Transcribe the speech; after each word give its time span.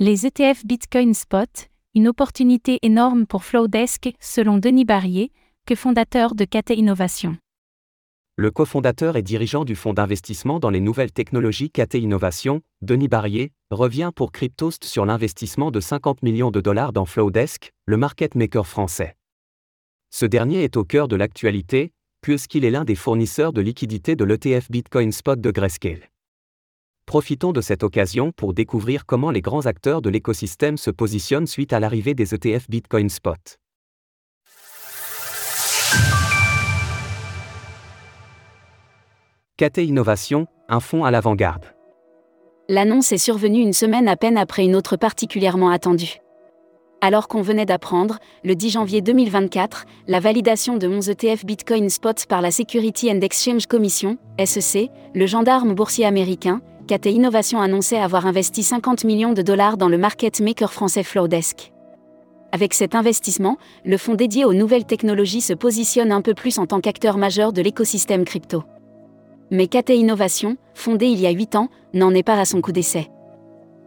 Les 0.00 0.26
ETF 0.26 0.64
Bitcoin 0.64 1.12
Spot, 1.12 1.48
une 1.96 2.06
opportunité 2.06 2.78
énorme 2.82 3.26
pour 3.26 3.42
Flowdesk, 3.42 4.12
selon 4.20 4.58
Denis 4.58 4.84
Barrier, 4.84 5.32
que 5.66 5.74
fondateur 5.74 6.36
de 6.36 6.44
KT 6.44 6.76
Innovation. 6.76 7.36
Le 8.36 8.52
cofondateur 8.52 9.16
et 9.16 9.22
dirigeant 9.22 9.64
du 9.64 9.74
fonds 9.74 9.94
d'investissement 9.94 10.60
dans 10.60 10.70
les 10.70 10.78
nouvelles 10.78 11.10
technologies 11.10 11.72
KT 11.72 11.94
Innovation, 11.94 12.62
Denis 12.80 13.08
Barrier, 13.08 13.50
revient 13.72 14.12
pour 14.14 14.30
Cryptost 14.30 14.84
sur 14.84 15.04
l'investissement 15.04 15.72
de 15.72 15.80
50 15.80 16.22
millions 16.22 16.52
de 16.52 16.60
dollars 16.60 16.92
dans 16.92 17.04
Flowdesk, 17.04 17.72
le 17.84 17.96
market 17.96 18.36
maker 18.36 18.68
français. 18.68 19.16
Ce 20.10 20.26
dernier 20.26 20.62
est 20.62 20.76
au 20.76 20.84
cœur 20.84 21.08
de 21.08 21.16
l'actualité, 21.16 21.90
puisqu'il 22.20 22.64
est 22.64 22.70
l'un 22.70 22.84
des 22.84 22.94
fournisseurs 22.94 23.52
de 23.52 23.62
liquidités 23.62 24.14
de 24.14 24.24
l'ETF 24.24 24.70
Bitcoin 24.70 25.10
Spot 25.10 25.40
de 25.40 25.50
Grayscale. 25.50 26.08
Profitons 27.08 27.52
de 27.52 27.62
cette 27.62 27.84
occasion 27.84 28.32
pour 28.32 28.52
découvrir 28.52 29.06
comment 29.06 29.30
les 29.30 29.40
grands 29.40 29.64
acteurs 29.64 30.02
de 30.02 30.10
l'écosystème 30.10 30.76
se 30.76 30.90
positionnent 30.90 31.46
suite 31.46 31.72
à 31.72 31.80
l'arrivée 31.80 32.12
des 32.12 32.34
ETF 32.34 32.68
Bitcoin 32.68 33.08
Spot. 33.08 33.58
KT 39.56 39.78
Innovation, 39.78 40.48
un 40.68 40.80
fonds 40.80 41.06
à 41.06 41.10
l'avant-garde. 41.10 41.64
L'annonce 42.68 43.10
est 43.12 43.16
survenue 43.16 43.62
une 43.62 43.72
semaine 43.72 44.06
à 44.06 44.16
peine 44.16 44.36
après 44.36 44.66
une 44.66 44.76
autre 44.76 44.98
particulièrement 44.98 45.70
attendue. 45.70 46.18
Alors 47.00 47.28
qu'on 47.28 47.40
venait 47.40 47.64
d'apprendre, 47.64 48.18
le 48.44 48.54
10 48.54 48.68
janvier 48.68 49.00
2024, 49.00 49.86
la 50.08 50.20
validation 50.20 50.76
de 50.76 50.86
11 50.86 51.08
ETF 51.08 51.46
Bitcoin 51.46 51.88
Spot 51.88 52.26
par 52.26 52.42
la 52.42 52.50
Security 52.50 53.10
and 53.10 53.22
Exchange 53.22 53.66
Commission, 53.66 54.18
SEC, 54.44 54.90
le 55.14 55.24
gendarme 55.24 55.74
boursier 55.74 56.04
américain, 56.04 56.60
KT 56.88 57.08
Innovation 57.08 57.60
annonçait 57.60 57.98
avoir 57.98 58.24
investi 58.24 58.62
50 58.62 59.04
millions 59.04 59.34
de 59.34 59.42
dollars 59.42 59.76
dans 59.76 59.90
le 59.90 59.98
market 59.98 60.40
maker 60.40 60.72
français 60.72 61.02
Flowdesk. 61.02 61.70
Avec 62.50 62.72
cet 62.72 62.94
investissement, 62.94 63.58
le 63.84 63.98
fonds 63.98 64.14
dédié 64.14 64.46
aux 64.46 64.54
nouvelles 64.54 64.86
technologies 64.86 65.42
se 65.42 65.52
positionne 65.52 66.12
un 66.12 66.22
peu 66.22 66.32
plus 66.32 66.58
en 66.58 66.64
tant 66.64 66.80
qu'acteur 66.80 67.18
majeur 67.18 67.52
de 67.52 67.60
l'écosystème 67.60 68.24
crypto. 68.24 68.64
Mais 69.50 69.66
KT 69.66 69.90
Innovation, 69.90 70.56
fondé 70.72 71.08
il 71.08 71.20
y 71.20 71.26
a 71.26 71.30
8 71.30 71.56
ans, 71.56 71.68
n'en 71.92 72.14
est 72.14 72.22
pas 72.22 72.40
à 72.40 72.46
son 72.46 72.62
coup 72.62 72.72
d'essai. 72.72 73.10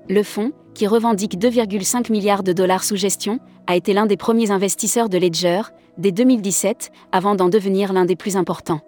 Le 0.08 0.22
fonds, 0.22 0.52
qui 0.76 0.86
revendique 0.86 1.40
2,5 1.40 2.12
milliards 2.12 2.44
de 2.44 2.54
dollars 2.54 2.84
sous 2.84 2.98
gestion, 2.98 3.40
a 3.66 3.76
été 3.76 3.94
l'un 3.94 4.06
des 4.06 4.18
premiers 4.18 4.52
investisseurs 4.52 5.10
de 5.10 5.18
Ledger, 5.18 5.64
dès 5.98 6.12
2017, 6.12 6.92
avant 7.12 7.34
d'en 7.34 7.50
devenir 7.50 7.94
l'un 7.94 8.06
des 8.06 8.16
plus 8.16 8.38
importants. 8.38 8.82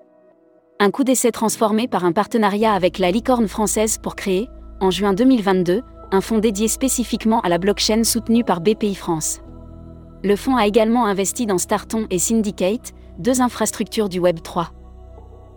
Un 0.84 0.92
coup 0.92 1.06
d'essai 1.06 1.32
transformé 1.32 1.88
par 1.88 2.04
un 2.04 2.12
partenariat 2.12 2.74
avec 2.74 3.00
la 3.00 3.10
licorne 3.10 3.48
française 3.48 3.98
pour 3.98 4.18
créer, 4.18 4.50
en 4.82 4.92
juin 4.92 5.14
2022, 5.14 5.82
un 6.12 6.20
fonds 6.20 6.40
dédié 6.40 6.68
spécifiquement 6.68 7.40
à 7.40 7.48
la 7.48 7.58
blockchain 7.58 8.04
soutenu 8.04 8.44
par 8.44 8.60
BPI 8.60 8.94
France. 8.94 9.40
Le 10.26 10.36
fonds 10.36 10.58
a 10.58 10.68
également 10.68 11.06
investi 11.06 11.46
dans 11.46 11.58
Starton 11.58 12.06
et 12.10 12.20
Syndicate, 12.20 12.92
deux 13.18 13.40
infrastructures 13.40 14.10
du 14.10 14.20
Web 14.20 14.42
3. 14.44 14.72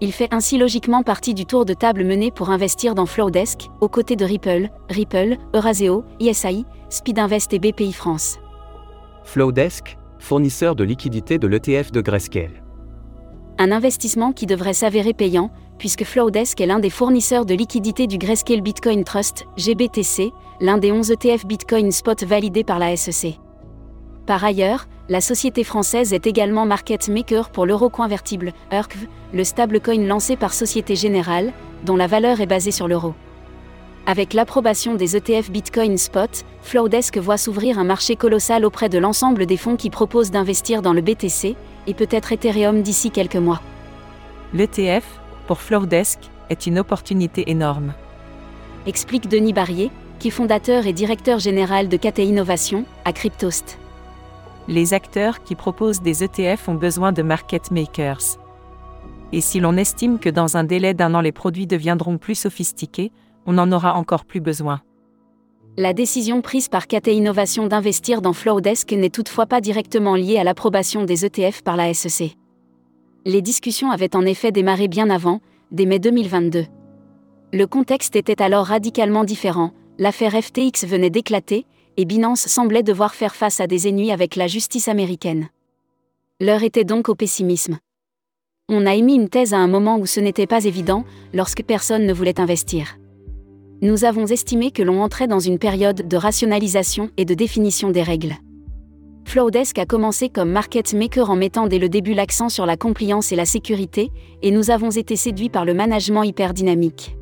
Il 0.01 0.13
fait 0.13 0.33
ainsi 0.33 0.59
logiquement 0.59 1.03
partie 1.03 1.35
du 1.35 1.45
tour 1.45 1.65
de 1.65 1.75
table 1.75 2.05
mené 2.05 2.31
pour 2.31 2.51
investir 2.51 2.95
dans 2.95 3.07
Flowdesk, 3.07 3.63
aux 3.81 3.89
côtés 3.89 4.15
de 4.15 4.25
Ripple, 4.25 4.69
Ripple, 4.91 5.39
Euraseo, 5.55 6.05
ISI, 6.21 6.65
Speedinvest 6.89 7.53
et 7.53 7.59
BPI 7.59 7.93
France. 7.93 8.39
Flowdesk, 9.25 9.99
fournisseur 10.21 10.77
de 10.77 10.85
liquidités 10.85 11.39
de 11.39 11.49
l'ETF 11.49 11.91
de 11.91 12.01
Grayscale. 12.01 12.66
Un 13.59 13.73
investissement 13.73 14.33
qui 14.33 14.45
devrait 14.45 14.75
s'avérer 14.75 15.15
payant, 15.15 15.51
puisque 15.79 16.05
Flowdesk 16.05 16.61
est 16.61 16.67
l'un 16.67 16.79
des 16.79 16.91
fournisseurs 16.91 17.47
de 17.47 17.55
liquidités 17.55 18.07
du 18.07 18.19
Grayscale 18.19 18.61
Bitcoin 18.61 19.03
Trust, 19.03 19.47
GBTC, 19.57 20.31
l'un 20.61 20.77
des 20.77 20.93
11 20.93 21.11
ETF 21.11 21.47
Bitcoin 21.47 21.91
Spot 21.91 22.23
validés 22.25 22.65
par 22.65 22.79
la 22.79 22.95
SEC. 22.97 23.39
Par 24.27 24.45
ailleurs, 24.45 24.87
la 25.09 25.23
société 25.23 25.65
française 25.65 26.13
est 26.13 26.27
également 26.27 26.67
market 26.67 27.09
maker 27.09 27.49
pour 27.49 27.65
l'euro 27.65 27.89
convertible, 27.89 28.53
ERCV, 28.71 29.09
le 29.33 29.45
stablecoin 29.45 30.07
lancé 30.07 30.37
par 30.37 30.53
Société 30.53 30.95
Générale, 30.95 31.53
dont 31.85 31.97
la 31.97 32.09
valeur 32.09 32.43
est 32.43 32.47
basée 32.47 32.73
sur 32.73 32.89
l'euro. 32.89 33.15
Avec 34.07 34.35
l'approbation 34.35 34.95
des 34.95 35.17
ETF 35.17 35.51
Bitcoin 35.51 35.99
Spot, 35.99 36.31
Flowdesk 36.63 37.19
voit 37.19 37.37
s'ouvrir 37.37 37.79
un 37.79 37.85
marché 37.85 38.17
colossal 38.17 38.65
auprès 38.65 38.89
de 38.89 38.99
l'ensemble 38.99 39.47
des 39.47 39.57
fonds 39.57 39.77
qui 39.77 39.91
proposent 39.91 40.31
d'investir 40.31 40.81
dans 40.81 40.93
le 40.93 41.01
BTC, 41.01 41.57
et 41.87 41.95
peut-être 41.95 42.33
Ethereum 42.33 42.83
d'ici 42.83 43.11
quelques 43.11 43.37
mois. 43.37 43.61
L'ETF, 44.55 45.05
pour 45.47 45.61
Flowdesk, 45.61 46.21
est 46.51 46.67
une 46.67 46.79
opportunité 46.79 47.51
énorme. 47.51 47.95
Explique 48.87 49.29
Denis 49.29 49.53
Barrier, 49.53 49.91
qui 50.21 50.29
est 50.29 50.31
fondateur 50.31 50.87
et 50.87 50.93
directeur 50.93 51.41
général 51.41 51.89
de 51.89 51.97
KT 51.97 52.21
Innovation, 52.21 52.85
à 53.05 53.13
Cryptost 53.13 53.79
les 54.69 54.95
acteurs 54.95 55.43
qui 55.43 55.55
proposent 55.55 56.01
des 56.01 56.25
ETF 56.25 56.69
ont 56.69 56.75
besoin 56.75 57.13
de 57.13 57.23
market 57.23 57.71
makers. 57.71 58.39
Et 59.33 59.41
si 59.41 59.61
l'on 59.61 59.77
estime 59.77 60.19
que 60.19 60.29
dans 60.29 60.57
un 60.57 60.65
délai 60.65 60.95
d'un 60.95 61.15
an 61.15 61.21
les 61.21 61.33
produits 61.33 61.67
deviendront 61.67 62.19
plus 62.19 62.35
sophistiqués, 62.35 63.13
on 63.47 63.59
en 63.59 63.73
aura 63.73 63.95
encore 63.95 64.25
plus 64.25 64.41
besoin. 64.41 64.81
La 65.79 65.93
décision 65.93 66.41
prise 66.41 66.69
par 66.69 66.87
KT 66.87 67.09
Innovation 67.09 67.67
d'investir 67.67 68.23
dans 68.23 68.33
Flowdesk 68.33 68.93
n'est 68.93 69.11
toutefois 69.11 69.47
pas 69.47 69.61
directement 69.61 70.15
liée 70.15 70.39
à 70.39 70.45
l'approbation 70.45 71.05
des 71.05 71.27
ETF 71.27 71.63
par 71.63 71.77
la 71.77 71.93
SEC. 71.93 72.37
Les 73.27 73.43
discussions 73.43 73.91
avaient 73.91 74.17
en 74.17 74.25
effet 74.25 74.53
démarré 74.53 74.89
bien 74.89 75.11
avant, 75.11 75.41
dès 75.73 75.85
mai 75.85 75.99
2022. 75.99 76.65
Le 77.53 77.67
contexte 77.67 78.17
était 78.17 78.41
alors 78.41 78.67
radicalement 78.67 79.25
différent, 79.25 79.73
l'affaire 79.99 80.33
FTX 80.33 80.87
venait 80.87 81.11
d'éclater, 81.11 81.67
et 81.99 82.05
Binance 82.05 82.47
semblait 82.47 82.83
devoir 82.83 83.15
faire 83.15 83.35
face 83.35 83.61
à 83.61 83.67
des 83.67 83.87
ennuis 83.89 84.13
avec 84.13 84.37
la 84.37 84.47
justice 84.47 84.89
américaine. 84.89 85.49
L'heure 86.41 86.63
était 86.63 86.85
donc 86.85 87.09
au 87.09 87.15
pessimisme. 87.15 87.79
On 88.69 88.87
a 88.87 88.95
émis 88.95 89.15
une 89.15 89.29
thèse 89.29 89.55
à 89.55 89.59
un 89.59 89.69
moment 89.69 89.99
où 89.99 90.07
ce 90.07 90.21
n'était 90.21 90.47
pas 90.47 90.65
évident, 90.65 91.05
lorsque 91.33 91.63
personne 91.63 92.07
ne 92.07 92.13
voulait 92.13 92.41
investir. 92.41 92.97
Nous 93.83 94.07
avons 94.07 94.25
estimé 94.25 94.71
que 94.71 94.83
l'on 94.83 95.03
entrait 95.03 95.29
dans 95.29 95.39
une 95.39 95.59
période 95.59 96.09
de 96.09 96.17
rationalisation 96.17 97.11
et 97.19 97.27
de 97.27 97.35
définition 97.35 97.91
des 97.91 98.03
règles. 98.03 98.35
Flowdesk 99.27 99.79
a 99.79 99.85
commencé 99.85 100.31
comme 100.31 100.51
market 100.51 100.95
maker 100.95 101.29
en 101.29 101.37
mettant 101.37 101.67
dès 101.67 101.79
le 101.79 101.91
début 101.91 102.15
l'accent 102.15 102.49
sur 102.49 102.65
la 102.65 102.79
compliance 102.79 103.33
et 103.33 103.37
la 103.37 103.45
sécurité, 103.45 104.11
et 104.43 104.51
nous 104.51 104.71
avons 104.71 104.91
été 104.91 105.15
séduits 105.15 105.51
par 105.51 105.67
le 105.67 105.75
management 105.75 106.23
hyper 106.23 106.55
dynamique. 106.55 107.17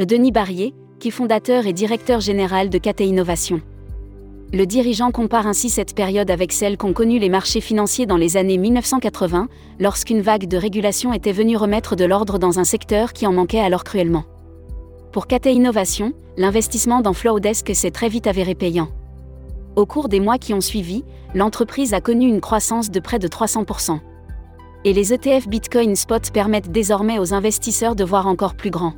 Denis 0.00 0.32
Barrier, 0.32 0.74
qui 0.98 1.08
est 1.08 1.12
fondateur 1.12 1.68
et 1.68 1.72
directeur 1.72 2.18
général 2.18 2.70
de 2.70 2.78
KT 2.78 3.02
Innovation. 3.02 3.60
Le 4.52 4.66
dirigeant 4.66 5.12
compare 5.12 5.46
ainsi 5.46 5.70
cette 5.70 5.94
période 5.94 6.30
avec 6.30 6.52
celle 6.52 6.76
qu'ont 6.76 6.92
connue 6.92 7.20
les 7.20 7.28
marchés 7.28 7.60
financiers 7.60 8.06
dans 8.06 8.16
les 8.16 8.36
années 8.36 8.58
1980, 8.58 9.46
lorsqu'une 9.78 10.22
vague 10.22 10.48
de 10.48 10.56
régulation 10.56 11.12
était 11.12 11.30
venue 11.30 11.56
remettre 11.56 11.94
de 11.94 12.04
l'ordre 12.04 12.40
dans 12.40 12.58
un 12.58 12.64
secteur 12.64 13.12
qui 13.12 13.28
en 13.28 13.32
manquait 13.32 13.60
alors 13.60 13.84
cruellement. 13.84 14.24
Pour 15.12 15.26
KT 15.26 15.46
Innovation, 15.46 16.12
l'investissement 16.36 17.00
dans 17.00 17.14
Flowdesk 17.14 17.74
s'est 17.74 17.90
très 17.90 18.10
vite 18.10 18.26
avéré 18.26 18.54
payant. 18.54 18.88
Au 19.74 19.86
cours 19.86 20.08
des 20.08 20.20
mois 20.20 20.36
qui 20.36 20.52
ont 20.52 20.60
suivi, 20.60 21.02
l'entreprise 21.34 21.94
a 21.94 22.02
connu 22.02 22.28
une 22.28 22.42
croissance 22.42 22.90
de 22.90 23.00
près 23.00 23.18
de 23.18 23.26
300%. 23.26 24.00
Et 24.84 24.92
les 24.92 25.14
ETF 25.14 25.48
Bitcoin 25.48 25.96
Spot 25.96 26.30
permettent 26.30 26.70
désormais 26.70 27.18
aux 27.18 27.32
investisseurs 27.32 27.96
de 27.96 28.04
voir 28.04 28.26
encore 28.26 28.54
plus 28.54 28.70
grand. 28.70 28.92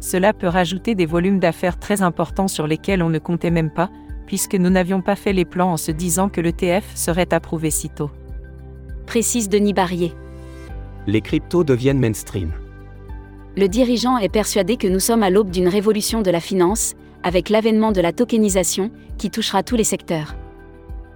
Cela 0.00 0.32
peut 0.32 0.48
rajouter 0.48 0.94
des 0.94 1.06
volumes 1.06 1.40
d'affaires 1.40 1.78
très 1.78 2.00
importants 2.00 2.48
sur 2.48 2.66
lesquels 2.66 3.02
on 3.02 3.10
ne 3.10 3.18
comptait 3.18 3.50
même 3.50 3.70
pas, 3.70 3.90
puisque 4.26 4.54
nous 4.54 4.70
n'avions 4.70 5.02
pas 5.02 5.16
fait 5.16 5.34
les 5.34 5.44
plans 5.44 5.72
en 5.72 5.76
se 5.76 5.90
disant 5.90 6.30
que 6.30 6.40
l'ETF 6.40 6.90
serait 6.94 7.34
approuvé 7.34 7.70
si 7.70 7.90
tôt. 7.90 8.10
Précise 9.06 9.50
Denis 9.50 9.74
Barrier. 9.74 10.14
Les 11.06 11.20
cryptos 11.20 11.64
deviennent 11.64 12.00
mainstream. 12.00 12.52
Le 13.58 13.68
dirigeant 13.68 14.16
est 14.16 14.30
persuadé 14.30 14.78
que 14.78 14.86
nous 14.86 15.00
sommes 15.00 15.22
à 15.22 15.28
l'aube 15.28 15.50
d'une 15.50 15.68
révolution 15.68 16.22
de 16.22 16.30
la 16.30 16.40
finance, 16.40 16.94
avec 17.22 17.50
l'avènement 17.50 17.92
de 17.92 18.00
la 18.00 18.12
tokenisation, 18.12 18.90
qui 19.18 19.30
touchera 19.30 19.62
tous 19.62 19.76
les 19.76 19.84
secteurs. 19.84 20.34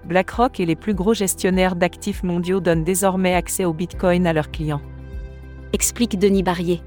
BlackRock 0.05 0.61
et 0.61 0.67
les 0.67 0.77
plus 0.77 0.93
gros 0.93 1.15
gestionnaires 1.15 1.77
d'actifs 1.77 2.23
mondiaux 2.23 2.61
donnent 2.61 2.85
désormais 2.85 3.35
accès 3.35 3.65
au 3.65 3.73
Bitcoin 3.73 4.27
à 4.27 4.35
leurs 4.35 4.51
clients. 4.51 4.83
Explique 5.73 6.19
Denis 6.19 6.43
Barrier. 6.43 6.83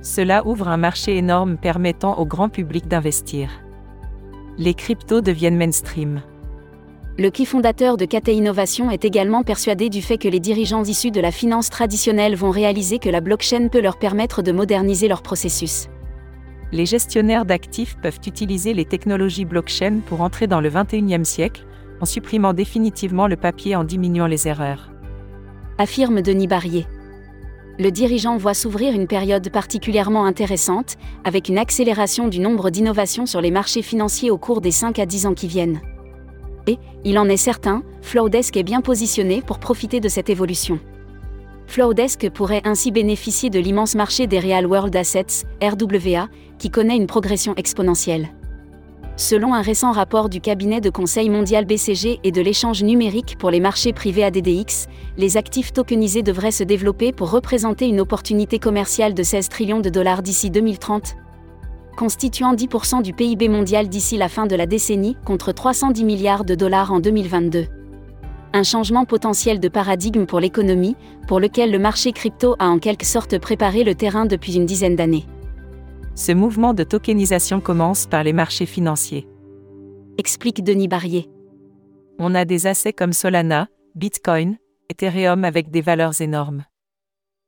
Cela 0.00 0.44
ouvre 0.44 0.66
un 0.68 0.78
marché 0.78 1.16
énorme 1.16 1.58
permettant 1.58 2.18
au 2.18 2.26
grand 2.26 2.48
public 2.48 2.88
d'investir 2.88 3.50
les 4.58 4.74
cryptos 4.74 5.22
deviennent 5.22 5.56
mainstream. 5.56 6.20
Le 7.18 7.28
qui 7.28 7.44
fondateur 7.44 7.98
de 7.98 8.06
KT 8.06 8.28
Innovation 8.28 8.90
est 8.90 9.04
également 9.04 9.42
persuadé 9.42 9.90
du 9.90 10.00
fait 10.00 10.16
que 10.16 10.28
les 10.28 10.40
dirigeants 10.40 10.82
issus 10.82 11.10
de 11.10 11.20
la 11.20 11.30
finance 11.30 11.68
traditionnelle 11.68 12.34
vont 12.34 12.50
réaliser 12.50 12.98
que 12.98 13.10
la 13.10 13.20
blockchain 13.20 13.68
peut 13.68 13.82
leur 13.82 13.98
permettre 13.98 14.40
de 14.40 14.50
moderniser 14.50 15.08
leur 15.08 15.20
processus. 15.20 15.88
Les 16.72 16.86
gestionnaires 16.86 17.44
d'actifs 17.44 17.98
peuvent 18.00 18.20
utiliser 18.26 18.72
les 18.72 18.86
technologies 18.86 19.44
blockchain 19.44 20.00
pour 20.06 20.22
entrer 20.22 20.46
dans 20.46 20.62
le 20.62 20.70
21e 20.70 21.24
siècle, 21.24 21.66
en 22.00 22.06
supprimant 22.06 22.54
définitivement 22.54 23.26
le 23.26 23.36
papier 23.36 23.76
en 23.76 23.84
diminuant 23.84 24.26
les 24.26 24.48
erreurs. 24.48 24.90
Affirme 25.76 26.22
Denis 26.22 26.46
Barrier. 26.46 26.86
Le 27.78 27.90
dirigeant 27.90 28.38
voit 28.38 28.54
s'ouvrir 28.54 28.94
une 28.94 29.06
période 29.06 29.50
particulièrement 29.50 30.24
intéressante, 30.24 30.96
avec 31.24 31.50
une 31.50 31.58
accélération 31.58 32.28
du 32.28 32.38
nombre 32.38 32.70
d'innovations 32.70 33.26
sur 33.26 33.42
les 33.42 33.50
marchés 33.50 33.82
financiers 33.82 34.30
au 34.30 34.38
cours 34.38 34.62
des 34.62 34.70
5 34.70 34.98
à 34.98 35.04
10 35.04 35.26
ans 35.26 35.34
qui 35.34 35.46
viennent. 35.46 35.82
Et, 36.66 36.78
il 37.04 37.18
en 37.18 37.28
est 37.28 37.36
certain, 37.36 37.82
Flowdesk 38.02 38.56
est 38.56 38.62
bien 38.62 38.80
positionné 38.80 39.42
pour 39.42 39.58
profiter 39.58 40.00
de 40.00 40.08
cette 40.08 40.30
évolution. 40.30 40.78
Flowdesk 41.66 42.28
pourrait 42.30 42.62
ainsi 42.64 42.90
bénéficier 42.90 43.50
de 43.50 43.58
l'immense 43.58 43.94
marché 43.94 44.26
des 44.26 44.38
Real 44.38 44.66
World 44.66 44.94
Assets, 44.94 45.46
RWA, 45.62 46.28
qui 46.58 46.70
connaît 46.70 46.96
une 46.96 47.06
progression 47.06 47.54
exponentielle. 47.56 48.28
Selon 49.16 49.54
un 49.54 49.62
récent 49.62 49.92
rapport 49.92 50.28
du 50.28 50.40
cabinet 50.40 50.80
de 50.80 50.90
conseil 50.90 51.28
mondial 51.28 51.64
BCG 51.64 52.20
et 52.24 52.32
de 52.32 52.40
l'échange 52.40 52.82
numérique 52.82 53.36
pour 53.38 53.50
les 53.50 53.60
marchés 53.60 53.92
privés 53.92 54.24
ADDX, 54.24 54.86
les 55.18 55.36
actifs 55.36 55.72
tokenisés 55.72 56.22
devraient 56.22 56.50
se 56.50 56.64
développer 56.64 57.12
pour 57.12 57.30
représenter 57.30 57.86
une 57.86 58.00
opportunité 58.00 58.58
commerciale 58.58 59.14
de 59.14 59.22
16 59.22 59.48
trillions 59.48 59.80
de 59.80 59.90
dollars 59.90 60.22
d'ici 60.22 60.50
2030, 60.50 61.16
constituant 61.96 62.54
10% 62.54 63.02
du 63.02 63.12
PIB 63.12 63.48
mondial 63.48 63.88
d'ici 63.88 64.16
la 64.16 64.28
fin 64.28 64.46
de 64.46 64.56
la 64.56 64.66
décennie, 64.66 65.16
contre 65.24 65.52
310 65.52 66.04
milliards 66.04 66.44
de 66.44 66.54
dollars 66.54 66.92
en 66.92 67.00
2022. 67.00 67.66
Un 68.54 68.62
changement 68.62 69.04
potentiel 69.04 69.60
de 69.60 69.68
paradigme 69.68 70.26
pour 70.26 70.40
l'économie, 70.40 70.96
pour 71.26 71.40
lequel 71.40 71.70
le 71.70 71.78
marché 71.78 72.12
crypto 72.12 72.54
a 72.58 72.68
en 72.68 72.78
quelque 72.78 73.06
sorte 73.06 73.38
préparé 73.38 73.84
le 73.84 73.94
terrain 73.94 74.26
depuis 74.26 74.56
une 74.56 74.66
dizaine 74.66 74.96
d'années. 74.96 75.26
Ce 76.14 76.32
mouvement 76.32 76.74
de 76.74 76.84
tokenisation 76.84 77.60
commence 77.60 78.06
par 78.06 78.22
les 78.22 78.34
marchés 78.34 78.66
financiers. 78.66 79.26
Explique 80.18 80.62
Denis 80.62 80.88
Barrier. 80.88 81.30
On 82.18 82.34
a 82.34 82.44
des 82.44 82.66
assets 82.66 82.92
comme 82.92 83.14
Solana, 83.14 83.68
Bitcoin, 83.94 84.58
Ethereum 84.90 85.44
avec 85.44 85.70
des 85.70 85.80
valeurs 85.80 86.20
énormes. 86.20 86.64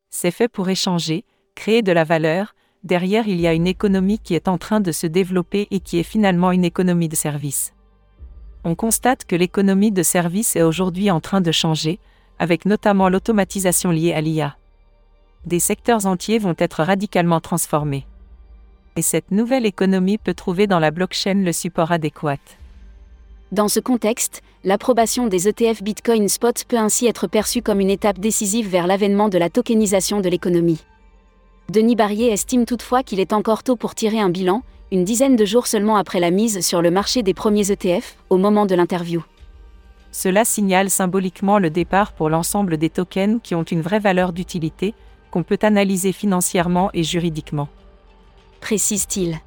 C'est 0.08 0.30
fait 0.30 0.48
pour 0.48 0.70
échanger, 0.70 1.26
créer 1.54 1.82
de 1.82 1.92
la 1.92 2.04
valeur, 2.04 2.54
derrière 2.84 3.26
il 3.26 3.40
y 3.40 3.46
a 3.46 3.52
une 3.52 3.66
économie 3.66 4.18
qui 4.18 4.34
est 4.34 4.48
en 4.48 4.58
train 4.58 4.80
de 4.80 4.92
se 4.92 5.06
développer 5.06 5.66
et 5.70 5.80
qui 5.80 5.98
est 5.98 6.04
finalement 6.04 6.52
une 6.52 6.64
économie 6.64 7.08
de 7.08 7.16
service. 7.16 7.72
On 8.62 8.74
constate 8.74 9.24
que 9.24 9.36
l'économie 9.36 9.92
de 9.92 10.02
service 10.02 10.56
est 10.56 10.62
aujourd'hui 10.62 11.10
en 11.10 11.20
train 11.20 11.40
de 11.40 11.52
changer, 11.52 11.98
avec 12.38 12.64
notamment 12.64 13.08
l'automatisation 13.08 13.90
liée 13.90 14.12
à 14.12 14.20
l'IA. 14.20 14.56
Des 15.44 15.60
secteurs 15.60 16.06
entiers 16.06 16.38
vont 16.38 16.54
être 16.58 16.82
radicalement 16.82 17.40
transformés 17.40 18.06
et 18.96 19.02
cette 19.02 19.30
nouvelle 19.30 19.66
économie 19.66 20.18
peut 20.18 20.34
trouver 20.34 20.66
dans 20.66 20.78
la 20.78 20.90
blockchain 20.90 21.34
le 21.34 21.52
support 21.52 21.92
adéquat. 21.92 22.38
Dans 23.52 23.68
ce 23.68 23.80
contexte, 23.80 24.42
l'approbation 24.64 25.26
des 25.26 25.48
ETF 25.48 25.82
Bitcoin 25.82 26.28
Spot 26.28 26.64
peut 26.66 26.78
ainsi 26.78 27.06
être 27.06 27.26
perçue 27.26 27.62
comme 27.62 27.80
une 27.80 27.90
étape 27.90 28.18
décisive 28.18 28.68
vers 28.68 28.86
l'avènement 28.86 29.28
de 29.28 29.38
la 29.38 29.50
tokenisation 29.50 30.20
de 30.20 30.28
l'économie. 30.28 30.80
Denis 31.68 31.96
Barrier 31.96 32.32
estime 32.32 32.66
toutefois 32.66 33.02
qu'il 33.02 33.20
est 33.20 33.32
encore 33.32 33.62
tôt 33.62 33.76
pour 33.76 33.94
tirer 33.94 34.20
un 34.20 34.30
bilan, 34.30 34.62
une 34.92 35.04
dizaine 35.04 35.36
de 35.36 35.44
jours 35.44 35.66
seulement 35.66 35.96
après 35.96 36.20
la 36.20 36.30
mise 36.30 36.60
sur 36.60 36.82
le 36.82 36.90
marché 36.90 37.22
des 37.22 37.34
premiers 37.34 37.70
ETF, 37.70 38.16
au 38.30 38.36
moment 38.36 38.66
de 38.66 38.74
l'interview. 38.74 39.22
Cela 40.12 40.44
signale 40.44 40.90
symboliquement 40.90 41.58
le 41.58 41.70
départ 41.70 42.12
pour 42.12 42.28
l'ensemble 42.28 42.76
des 42.76 42.90
tokens 42.90 43.40
qui 43.42 43.54
ont 43.54 43.64
une 43.64 43.82
vraie 43.82 43.98
valeur 43.98 44.32
d'utilité, 44.32 44.94
qu'on 45.30 45.42
peut 45.42 45.58
analyser 45.62 46.12
financièrement 46.12 46.90
et 46.94 47.02
juridiquement 47.02 47.68
précise-t-il. 48.64 49.38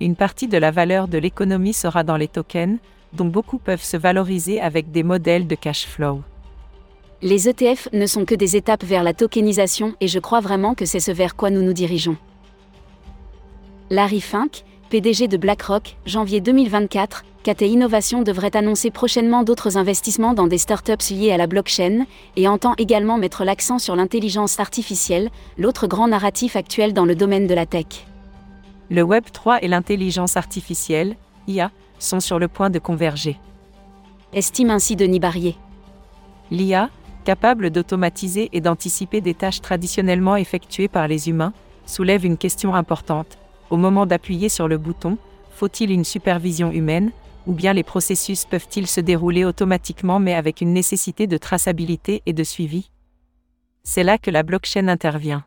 Une 0.00 0.14
partie 0.14 0.46
de 0.46 0.56
la 0.56 0.70
valeur 0.70 1.08
de 1.08 1.18
l'économie 1.18 1.72
sera 1.72 2.04
dans 2.04 2.16
les 2.16 2.28
tokens, 2.28 2.78
dont 3.12 3.24
beaucoup 3.24 3.58
peuvent 3.58 3.82
se 3.82 3.96
valoriser 3.96 4.60
avec 4.60 4.92
des 4.92 5.02
modèles 5.02 5.48
de 5.48 5.56
cash 5.56 5.84
flow. 5.84 6.22
Les 7.22 7.48
ETF 7.48 7.88
ne 7.92 8.06
sont 8.06 8.24
que 8.24 8.34
des 8.34 8.56
étapes 8.56 8.84
vers 8.84 9.02
la 9.02 9.12
tokenisation 9.12 9.94
et 10.00 10.08
je 10.08 10.18
crois 10.18 10.40
vraiment 10.40 10.74
que 10.74 10.84
c'est 10.84 11.00
ce 11.00 11.10
vers 11.10 11.36
quoi 11.36 11.50
nous 11.50 11.62
nous 11.62 11.72
dirigeons. 11.72 12.16
Larry 13.90 14.20
Fink, 14.20 14.64
PDG 14.88 15.28
de 15.28 15.36
BlackRock, 15.36 15.96
janvier 16.06 16.40
2024, 16.40 17.24
KT 17.42 17.62
Innovation 17.62 18.22
devrait 18.22 18.56
annoncer 18.56 18.90
prochainement 18.90 19.42
d'autres 19.42 19.76
investissements 19.76 20.34
dans 20.34 20.46
des 20.46 20.58
startups 20.58 21.10
liées 21.10 21.32
à 21.32 21.36
la 21.36 21.46
blockchain 21.46 22.06
et 22.36 22.48
entend 22.48 22.74
également 22.78 23.18
mettre 23.18 23.44
l'accent 23.44 23.78
sur 23.78 23.96
l'intelligence 23.96 24.60
artificielle, 24.60 25.30
l'autre 25.58 25.86
grand 25.86 26.08
narratif 26.08 26.56
actuel 26.56 26.92
dans 26.92 27.04
le 27.04 27.14
domaine 27.14 27.46
de 27.46 27.54
la 27.54 27.66
tech 27.66 28.06
le 28.90 29.02
Web 29.02 29.24
3 29.32 29.62
et 29.62 29.68
l'intelligence 29.68 30.36
artificielle, 30.36 31.16
IA, 31.46 31.70
sont 31.98 32.20
sur 32.20 32.38
le 32.38 32.48
point 32.48 32.70
de 32.70 32.78
converger. 32.78 33.38
Estime 34.32 34.70
ainsi 34.70 34.96
Denis 34.96 35.20
Barrier. 35.20 35.56
L'IA, 36.50 36.90
capable 37.24 37.70
d'automatiser 37.70 38.48
et 38.52 38.60
d'anticiper 38.60 39.20
des 39.20 39.34
tâches 39.34 39.60
traditionnellement 39.60 40.36
effectuées 40.36 40.88
par 40.88 41.08
les 41.08 41.28
humains, 41.28 41.52
soulève 41.86 42.24
une 42.24 42.36
question 42.36 42.74
importante. 42.74 43.38
Au 43.70 43.76
moment 43.76 44.06
d'appuyer 44.06 44.48
sur 44.48 44.68
le 44.68 44.78
bouton, 44.78 45.18
faut-il 45.52 45.90
une 45.90 46.04
supervision 46.04 46.70
humaine, 46.70 47.12
ou 47.46 47.52
bien 47.52 47.72
les 47.72 47.82
processus 47.82 48.44
peuvent-ils 48.44 48.86
se 48.86 49.00
dérouler 49.00 49.44
automatiquement 49.44 50.18
mais 50.18 50.34
avec 50.34 50.60
une 50.60 50.72
nécessité 50.72 51.26
de 51.26 51.36
traçabilité 51.36 52.22
et 52.26 52.32
de 52.32 52.44
suivi? 52.44 52.90
C'est 53.82 54.04
là 54.04 54.18
que 54.18 54.30
la 54.30 54.42
blockchain 54.42 54.88
intervient. 54.88 55.44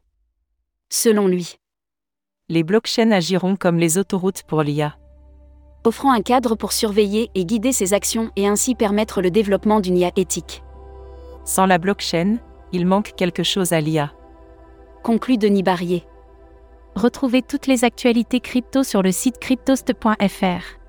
Selon 0.89 1.27
lui 1.27 1.55
les 2.49 2.63
blockchains 2.63 3.11
agiront 3.11 3.55
comme 3.55 3.77
les 3.77 3.97
autoroutes 3.97 4.43
pour 4.43 4.63
l'IA. 4.63 4.97
Offrant 5.85 6.11
un 6.11 6.21
cadre 6.21 6.55
pour 6.55 6.73
surveiller 6.73 7.29
et 7.35 7.45
guider 7.45 7.71
ses 7.71 7.93
actions 7.93 8.31
et 8.35 8.47
ainsi 8.47 8.75
permettre 8.75 9.21
le 9.21 9.31
développement 9.31 9.79
d'une 9.79 9.97
IA 9.97 10.11
éthique. 10.17 10.61
Sans 11.45 11.65
la 11.65 11.77
blockchain, 11.77 12.37
il 12.71 12.85
manque 12.85 13.13
quelque 13.15 13.43
chose 13.43 13.73
à 13.73 13.81
l'IA. 13.81 14.13
Conclut 15.03 15.37
Denis 15.37 15.63
Barrier. 15.63 16.03
Retrouvez 16.95 17.41
toutes 17.41 17.67
les 17.67 17.83
actualités 17.83 18.39
crypto 18.39 18.83
sur 18.83 19.01
le 19.01 19.11
site 19.11 19.39
cryptost.fr. 19.39 20.79